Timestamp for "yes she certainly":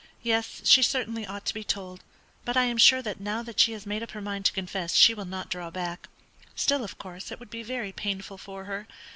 0.23-1.27